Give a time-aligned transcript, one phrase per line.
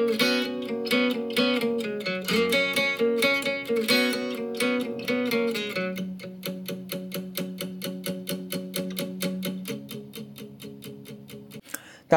[0.00, 0.06] 大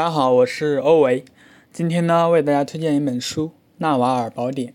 [0.04, 1.26] 家好，我是欧维。
[1.74, 3.48] 今天呢，为大家推荐一本书
[3.80, 4.70] 《纳瓦尔宝典》。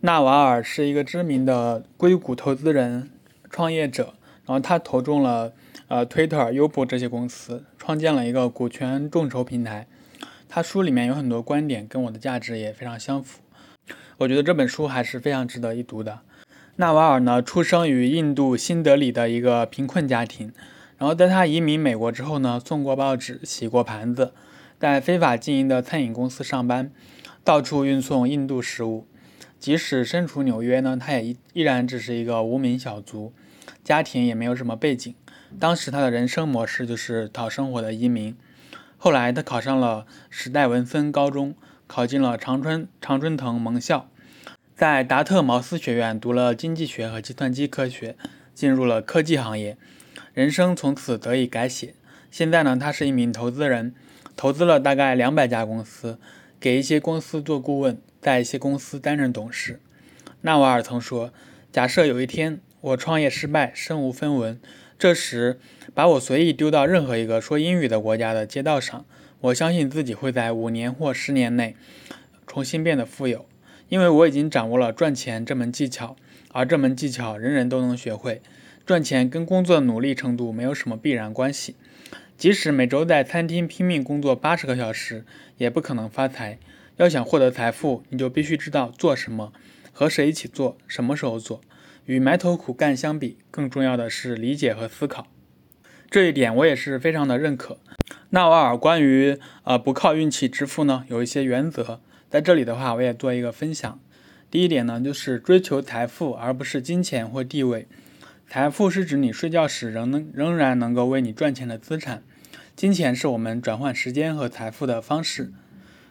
[0.00, 3.10] 纳瓦尔是一个知名的硅谷投资人、
[3.48, 4.14] 创业者，
[4.44, 5.54] 然后他投中了
[5.88, 9.86] 呃推特、优步这些公司，创建了一个股权众筹平台。
[10.48, 13.40] 他书里面有很多观点跟我的价值也非常相符，
[14.16, 16.20] 我觉得这本书还是非常值得一读的。
[16.76, 20.52] 纳瓦尔呢，出生于印度新德里的一个贫困家庭。
[20.96, 24.32] 然后在他移民美国之后呢，送过报纸，洗过盘子，
[24.80, 26.90] 在非法经营的餐饮公司上班，
[27.44, 29.06] 到处运送印度食物。
[29.60, 33.32] 即使身处纽约呢，他也依然只是一个无名小卒，
[33.84, 35.14] 家庭也没有什么背景。
[35.60, 38.36] 当时他的人生模式就是讨生活的移民。
[39.00, 41.54] 后来他考上了时代文森高中，
[41.86, 44.10] 考进了常春常春藤盟校，
[44.74, 48.16] 在达特茅斯学院读了经济学和计算机科学，
[48.52, 49.78] 进入了科技行业。
[50.34, 51.94] 人生从此得以改写。
[52.32, 53.94] 现在呢，他是一名投资人，
[54.36, 56.18] 投资了大概两百家公司，
[56.58, 59.80] 给一些公司做顾问，在一些公司担任董事。
[60.40, 61.32] 纳瓦尔曾说
[61.70, 64.60] ：“假设有一天我创业失败，身无分文，
[64.98, 65.60] 这时
[65.94, 69.06] 把我随意丢到任何一个说英语的国家的街道上，
[69.42, 71.76] 我相信自己会在五年或十年内
[72.48, 73.46] 重新变得富有，
[73.88, 76.16] 因为我已经掌握了赚钱这门技巧，
[76.50, 78.42] 而这门技巧人人都能学会。”
[78.84, 81.76] 赚钱跟工作努力程度没有什么必然关系，
[82.36, 85.24] 即使每周在餐厅拼命工作八十个小时，
[85.58, 86.58] 也不可能发财。
[86.96, 89.52] 要想获得财富，你就必须知道做什么，
[89.92, 91.60] 和谁一起做，什么时候做。
[92.08, 95.26] 与埋头苦干相比，更重要的是理解和思考。
[96.10, 97.78] 这一点我也是非常的认可。
[98.30, 102.00] 纳瓦尔关于呃不靠运气致富呢，有一些原则，
[102.30, 104.00] 在这里的话我也做一个分享。
[104.50, 107.86] 第一点呢，就是追求财富，而不是金钱或地位。
[108.48, 112.22] 财富是指你睡觉时仍能仍然能够为你赚钱的资产，
[112.74, 115.52] 金钱是我们转换时间和财富的方式。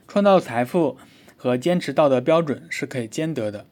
[0.08, 1.00] 创造财富
[1.36, 3.66] 和坚持道德标准是可以兼得的。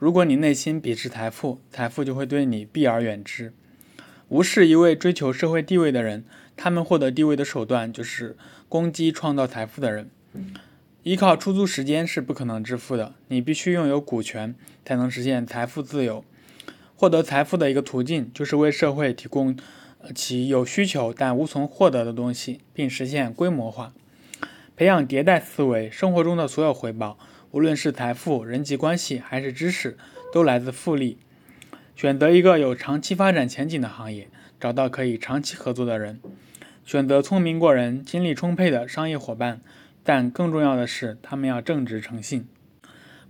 [0.00, 3.52] 如果你内心鄙视财富，财富就会对你避而远之。
[4.30, 6.24] 无视一位追求社会地位的人，
[6.56, 8.34] 他们获得地位的手段就是
[8.66, 10.08] 攻击创造财富的人。
[11.02, 14.54] 依靠出租时间是不可能致富的，你必须拥有股权
[14.86, 16.24] 才能实现财富自由。
[16.96, 19.54] 获得财富的一个途径，就是为社会提供
[20.14, 23.92] 其有需求但无从获得的东西，并实现规模化。
[24.74, 27.18] 培养迭代思维，生活中的所有回报，
[27.52, 29.96] 无论是财富、人际关系还是知识，
[30.32, 31.18] 都来自复利。
[31.96, 34.28] 选择一个有长期发展前景的行业，
[34.60, 36.20] 找到可以长期合作的人，
[36.84, 39.60] 选择聪明过人、精力充沛的商业伙伴，
[40.04, 42.46] 但更重要的是，他们要正直诚信。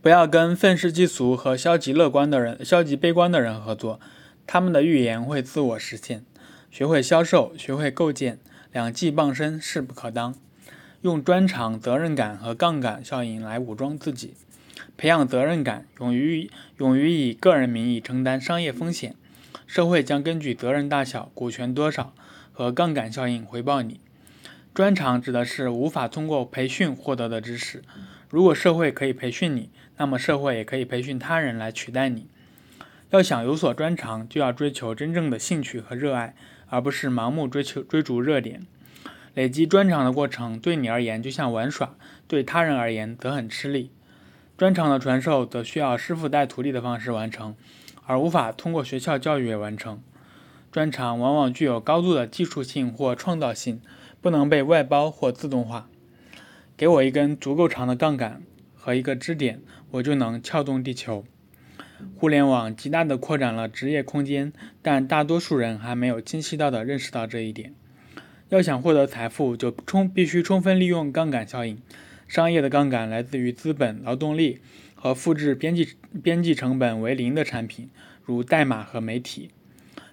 [0.03, 3.99] 不要跟愤世嫉俗和消极乐观的人、消极悲观的人合作，
[4.47, 6.25] 他们的预言会自我实现。
[6.71, 8.39] 学会销售，学会构建，
[8.71, 10.35] 两技傍身，势不可当。
[11.03, 14.35] 用专长、责任感和杠杆效应来武装自己，
[14.99, 19.15] 培养责任感，勇于勇于以个人名义承担商业风险。
[19.67, 22.13] 社会将根据责任大小、股权多少
[22.53, 24.01] 和杠杆效应回报你。
[24.75, 27.83] 专长指的是无法通过培训获得的知识。
[28.29, 32.27] 如果社会可以培训你，那么社会也可以培训他人来取代你。
[33.09, 36.35] 要想有所专长，就要追求真正的兴趣和热爱，
[36.67, 38.67] 而不是盲目追求追逐热点。
[39.35, 41.95] 累积专长的过程对你而言就像玩耍，
[42.27, 43.91] 对他人而言则很吃力。
[44.57, 47.55] 专长的传授则需要师傅带徒弟的方式完成，
[48.07, 50.03] 而无法通过学校教育完成。
[50.71, 53.81] 专长往往具有高度的技术性或创造性，
[54.21, 55.89] 不能被外包或自动化。
[56.77, 58.43] 给我一根足够长的杠杆
[58.75, 59.61] 和一个支点。
[59.93, 61.25] 我就能撬动地球。
[62.15, 64.53] 互联网极大地扩展了职业空间，
[64.83, 67.75] 但大多数人还没有清晰到的认识到这一点。
[68.51, 71.81] 要想获得财富，就充必须充分利用杠杆效应。
[72.27, 74.59] 商业的杠杆来自于资本、劳动力
[74.95, 75.89] 和复制边际
[76.21, 77.89] 边际成本为零的产品，
[78.25, 79.51] 如代码和媒体。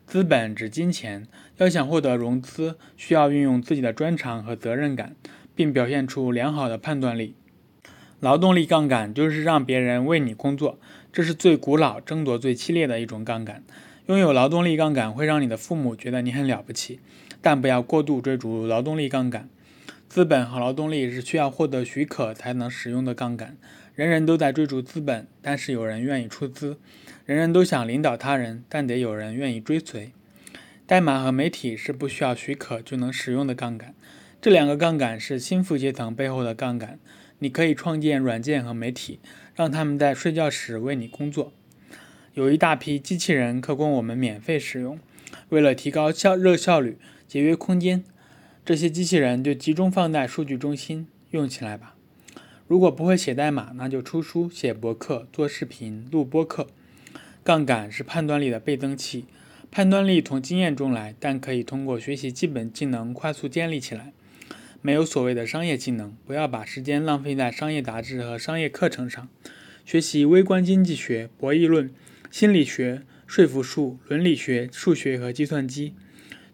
[0.05, 1.27] 资本指金钱。
[1.57, 5.15] 要想获得融资，需要运用自己的专长和责任感，
[5.55, 7.33] 并表现出良好的判断力。
[8.19, 10.79] 劳动力杠杆就是让别人为你工作，
[11.11, 13.63] 这是最古老、争夺最激烈的一种杠杆。
[14.05, 16.99] 拥有劳动力杠杆会让你的父母觉得你很了不起，
[17.41, 19.49] 但不要过度追逐劳动力杠杆。
[20.09, 23.57] 资本和劳动力是需要获得许可才能使用的杠杆。
[23.93, 26.77] 人人都在追逐资本，但是有人愿意出资；
[27.25, 30.11] 人人都想领导他人，但得有人愿意追随。
[30.85, 33.93] 代码和媒体是不需要许可就能使用的杠杆。
[34.41, 36.99] 这两个杠杆是心腹阶层背后的杠杆。
[37.39, 39.19] 你可以创建软件和媒体，
[39.53, 41.51] 让他们在睡觉时为你工作。
[42.33, 44.97] 有一大批机器人可供我们免费使用。
[45.49, 46.97] 为了提高效热效率、
[47.27, 48.03] 节约空间，
[48.65, 51.95] 这些机器人就集中放在数据中心，用起来吧。
[52.67, 56.67] 如果不会写代码，那就出书、写博客、做视频、录播客。
[57.43, 59.23] 杠杆是判断力的倍增器，
[59.71, 64.11] 判断力从经验中来，但可以通过学习基本技能快速建立起来。
[64.81, 69.29] 没有所谓的商业技能，不要把时间浪费在商业杂志和商业课程上。
[69.85, 71.89] 学习微观经济学、博弈论、
[72.29, 75.93] 心理学、说服术、伦理学、数学和计算机。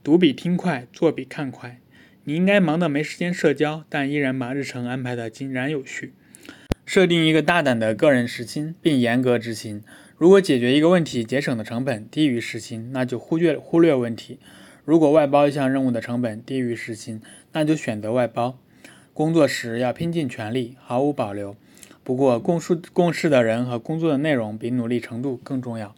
[0.03, 1.79] 读比听快，做比看快。
[2.23, 6.13] 你应该忙得没时间社交，但依然把日程安排得井然有序。
[6.83, 9.83] 设定一个大胆的个人时薪，并严格执行。
[10.17, 14.39] 如果解决一个问题节省的成本低于时薪，那就忽略忽略问题；
[14.83, 17.21] 如果外包一项任务的成本低于时薪，
[17.51, 18.57] 那就选择外包。
[19.13, 21.55] 工作时要拼尽全力，毫无保留。
[22.03, 25.93] 不过，共事共事的人和工作的内容比努力程度更重要。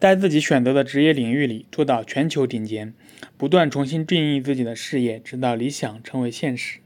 [0.00, 2.94] 在自己选择的职业领域里做到全球顶尖，
[3.36, 6.78] 不断重新定义自己的事业，直到理想成为现实。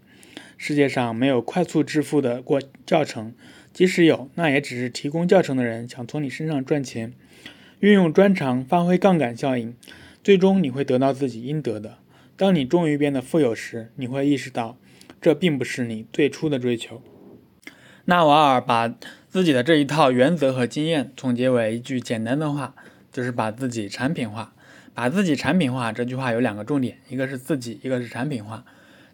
[0.59, 3.33] 世界上没有快速致富的过教程，
[3.73, 7.13] 即使有，那也只是提供教程的人想从你身上赚钱。
[7.79, 9.77] 运用专长，发挥杠杆效应，
[10.25, 11.99] 最终你会得到自己应得的。
[12.37, 14.77] 当你终于变得富有时，你会意识到，
[15.21, 17.01] 这并不是你最初的追求。
[18.07, 18.89] 纳瓦尔把
[19.29, 22.75] 自己的这一套原则和经验总结为一句简单的话。
[23.15, 24.53] 就是把自己产品化，
[24.93, 25.93] 把自己产品化。
[25.93, 28.65] 这句话有两个重点，一个是自己，一个是产品化。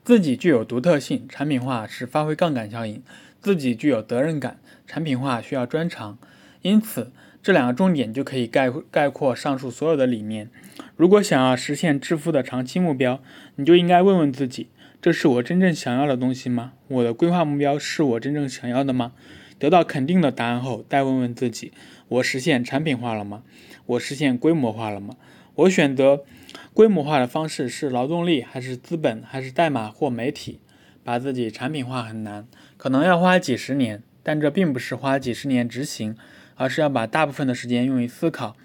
[0.03, 3.03] 自己具有独特性，产品化是发挥杠杆效应。
[3.43, 6.17] 自己具有责任感，产品化需要专长。
[6.63, 7.13] 因此，
[7.43, 10.49] 这两个重点就可以概概括上述所有的理念。
[10.97, 13.23] 如果想要实现致富的长期目标，
[13.57, 14.69] 你就应该问问自己：
[15.03, 16.73] 这是我真正想要的东西吗？
[16.89, 19.13] 我的规划目标是我真正想要的吗？
[19.61, 21.71] 得到肯定的答案后，再问问自己：
[22.09, 23.43] 我实现产品化了吗？
[23.85, 25.17] 我实现规模化了吗？
[25.55, 26.25] 我选择
[26.73, 30.61] 规模化的方式是劳动力，还是资本，还是代码或媒体？
[31.05, 32.47] 把自己产品化很难，
[32.79, 36.17] 可能要花几十年，但这并不是花几十年执行，
[36.55, 38.57] 而是要把大部分的时间用于思考：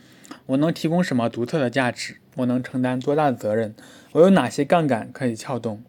[0.45, 2.17] 我能提供什么独特的价值？
[2.35, 3.75] 我能承担多大的责任？
[4.13, 5.83] 我有哪些杠杆可以撬动？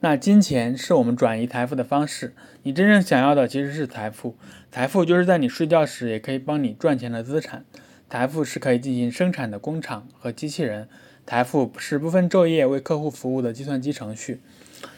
[0.00, 2.34] 那金钱是我们转移财富的方式。
[2.64, 4.36] 你真正想要的其实是财富。
[4.70, 7.64] 财富就是在你睡觉时也可以帮你赚钱的资产。
[8.10, 10.88] 财富是可以进行生产的工厂和机器人。
[11.26, 14.40] 财富是不分昼夜为客户服务的计算机程序。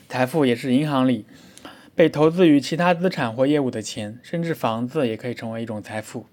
[0.08, 1.24] 财富也是银行里
[1.94, 4.18] 被投资于其他资产或业务的钱。
[4.22, 6.26] 甚至房子也可以成为一种财富，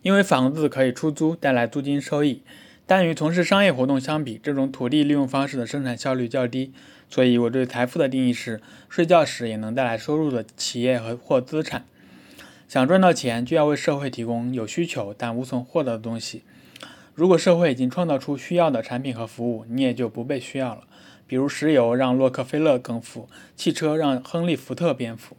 [0.00, 2.42] 因为房子可以出租，带来租金收益。
[2.86, 6.72] 但与从事商业活动相比，这种土地利用方式的生产效率较低。
[7.08, 11.84] 所以，我对财富的定义是：睡觉时也能带来收入的企业和或资产。
[12.66, 16.42] 想赚到钱，就要为社会提供有需求但无从获得的东西。
[17.14, 20.82] 如果社会已经创造出需要的产品和服务，你也就不被需要了。
[21.26, 25.36] 比如，石油让洛克菲勒更富，汽车让亨利·福特变富。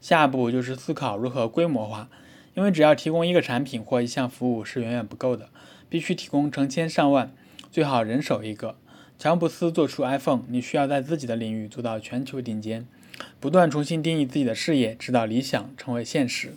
[0.00, 2.08] 下一步就是思考如何规模化，
[2.54, 5.48] 因为只要提供一个产品或一项服务是远远不够的，
[5.88, 7.32] 必须提供成千上万，
[7.70, 8.76] 最好人手一个。
[9.18, 12.86] 乔布斯做出 iPhone，你需要在自己的领域做到全球顶尖，
[13.40, 16.52] 不断重新定义自己的事业，直到理想成为现实。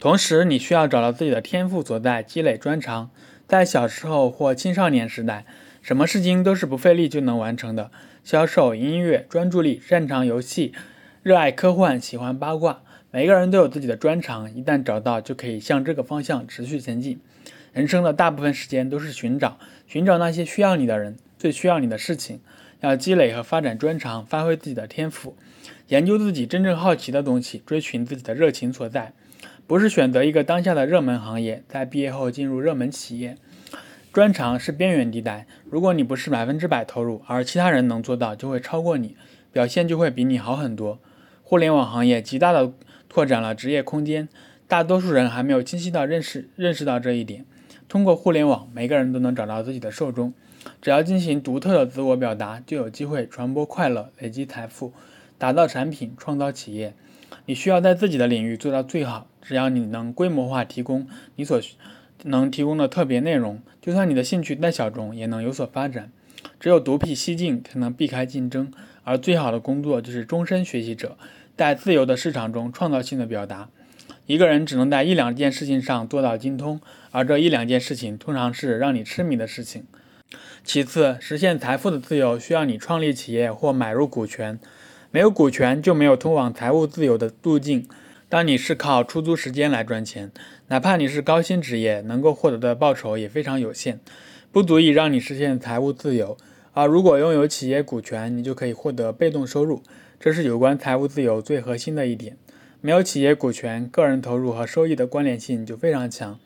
[0.00, 3.10] 同时，你需要找到自己的天赋所在，积累专长。
[3.46, 5.46] 在小时候或青少年时代，
[5.80, 7.90] 什么事情都是不费力就能完成的：
[8.22, 10.72] 销售、音乐、专注力、擅长游戏、
[11.22, 12.82] 热爱科幻、喜欢八卦。
[13.10, 17.18] 每个人都有自己的专长，一旦找到，就可以向这个方向持续前进。
[17.72, 21.16] 人生的大部分时间都是寻找，寻找那些需要你的人。
[21.38, 22.40] 最需要你的事情，
[22.80, 25.36] 要积累和发展专长，发挥自己的天赋，
[25.86, 29.12] 研究自己真正好奇的东西，追寻自己的热情所在。
[29.68, 33.36] 不是选择一个当下的热门行业，在毕业后进入热门企业。
[34.12, 39.14] 专长是边缘地带，如果你不是百分之百投入，而其他人能做到，就会超过你，
[39.52, 40.98] 表现就会比你好很多。
[41.44, 42.72] 互联网行业极大的
[43.08, 44.28] 拓展了职业空间，
[44.66, 47.44] 大多数人还没有清晰的认识认识到这一点。
[47.88, 50.34] 通过互联网，每个人都能找到自己的受众。
[50.82, 54.92] 只要进行独特的自我表达，就有机会传播快乐、累积财富、
[55.38, 56.92] 打造产品、创造企业。
[57.46, 59.26] 你需要在自己的领域做到最好。
[59.40, 61.58] 只要你能规模化提供你所
[62.24, 66.12] 能提供的特别内容，就算你的兴趣再小众，也能有所发展。
[66.60, 68.70] 只有独辟蹊径，才能避开竞争。
[69.04, 71.16] 而最好的工作就是终身学习者，
[71.56, 73.70] 在自由的市场中创造性的表达。
[74.28, 76.82] 一个人只能在一两件事情上做到精通，
[77.12, 79.86] 而这一两件事情通常是让你痴迷的事情。
[80.62, 84.60] 其次，实现财富的自由需要你创立企业或买入股权。
[85.10, 87.88] 没有股权就没有通往财务自由的路径。
[88.28, 90.30] 当你是靠出租时间来赚钱，
[90.66, 93.98] 哪怕你是高薪职业，能够获得的报酬也非常有限，
[94.52, 96.36] 不足以让你实现财务自由。
[96.74, 99.82] 而如果拥有企业股权，你就可以获得被动收入，
[100.20, 102.36] 这是有关财务自由最核心的一点。
[102.80, 106.38] 没有企业股权，个人投入和收益的关联性就非常强，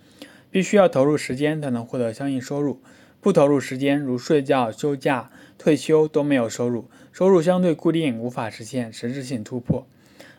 [0.51, 2.81] 必须要投入时间才能获得相应收入。
[3.21, 9.87] 不投入时间，如睡觉、休假、退休都没有收入，收入相对固定，无法实现实质性突破。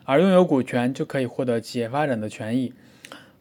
[0.02, 2.72] 而拥有股权就可以获得企业发展的权益，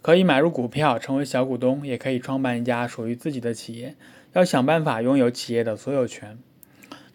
[0.03, 3.95] 可以买入股票成为小股东，也可以创办一家属于自己的企业。
[4.33, 6.37] 要想办法拥有企业的所有权。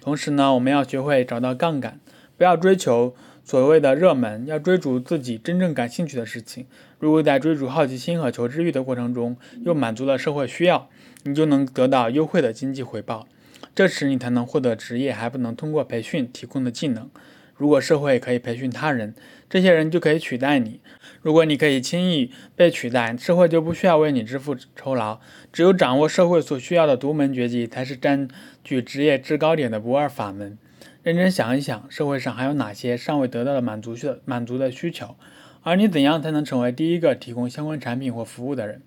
[0.01, 2.01] 同时呢，我们要学会找到杠杆，
[2.37, 3.15] 不要追求
[3.49, 6.67] 所谓的热门，要追逐自己真正感兴趣的事情。
[6.99, 10.91] 如果在追逐好奇心和求知欲的过程中，又满足了社会需要，
[11.25, 13.27] 你就能得到优惠的经济回报。
[13.75, 17.09] 这时你才能获得职业还不能通过培训提供的技能。
[17.57, 19.15] 如果社会可以培训他人，
[19.49, 20.83] 这些人就可以取代你。
[21.23, 25.21] 如果你可以轻易被取代，社会就不需要为你支付酬劳。
[25.51, 28.29] 只有掌握社会所需要的独门绝技，才是占
[28.63, 30.59] 据职业制高点的不二法门。
[31.03, 35.15] 认真想一想，社会上还有哪些尚未得到的满足需满足的需求？
[35.63, 38.83] 而你怎样才能成为第一个提供相关产品或服务的人，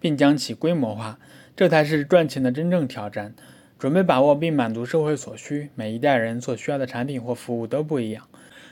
[0.00, 1.18] 并将其规模化？
[1.54, 3.34] 这才是赚钱的真正挑战。
[3.78, 8.28] 准备把握并满足社会所需，每一代人所需要的产品或服务都不一样，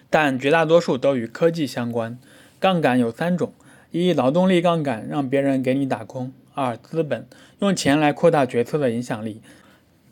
[0.09, 2.17] 但绝大多数都与科技相关。
[2.61, 3.53] 杠杆有三种：
[3.91, 7.27] 一、劳动力杠杆，让别人给你打工；二、资本，
[7.59, 9.41] 用钱来扩大决策的影响力；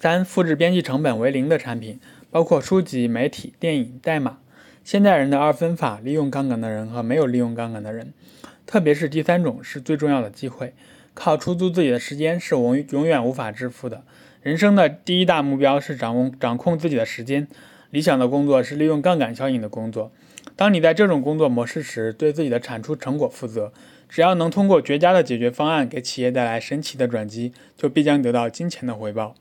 [0.00, 4.38] 三、复制边际成本为零的产品，包括书籍、媒体、电影、代码。
[4.84, 8.12] 现代人的二分法：利用杠杆的人和没有利用杠杆的人，
[8.66, 10.74] 特别是第三种是最重要的机会。
[11.14, 14.02] 靠出租自己的时间是永永远无法致富的。
[14.40, 17.48] 人生的第一大目标是掌握掌控自己的时间。
[17.90, 20.12] 理想的工作是利用杠杆效应的工作。
[20.54, 23.72] 当你在这种工作模式时，对自己的产出成果负责。
[24.08, 29.34] 只要能通过绝佳的解决方案给企业带来神奇的转机，就必将得到金钱的回报。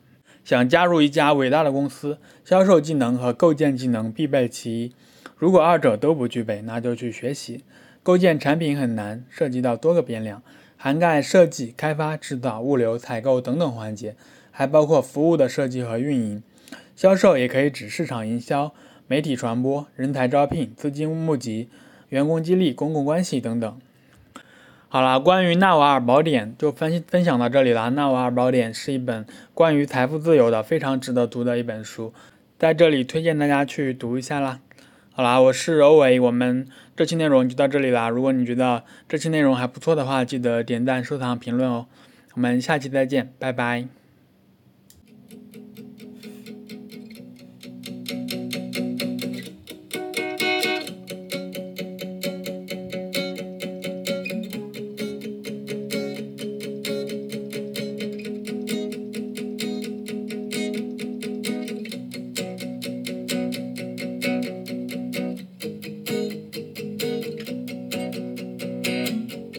[0.48, 4.92] 想加入一家伟大的公司，销售技能和构建技能必备其一。
[5.36, 7.64] 如果二者都不具备，那就去学习。
[8.02, 10.42] 构建产品很难，涉及到多个变量。
[10.78, 14.16] 涵盖设计、开发、制造、物流、采购等等环节，
[14.50, 16.42] 还包括服务的设计和运营。
[16.96, 18.72] 销售也可以指市场营销、
[19.06, 21.68] 媒体传播、人才招聘、资金募集、
[22.08, 23.78] 员工激励、公共关系等等。
[24.90, 27.82] 好了，关于《纳瓦尔宝典》就分分享到这里了。
[27.90, 32.14] 《纳瓦尔宝典》是一本关于财富自由的非常值得读的一本书，
[32.58, 34.60] 在这里推荐大家去读一下啦。
[35.12, 36.66] 好啦，我是欧维，我们
[36.96, 38.08] 这期内容就到这里啦。
[38.08, 41.84] 如果你觉得这期内容还不错的话，记得点赞、收藏、评论哦。
[42.32, 43.88] 我们下期再见，拜拜。